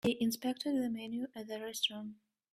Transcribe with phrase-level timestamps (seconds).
[0.03, 2.15] They inspected the menu at the restaurant.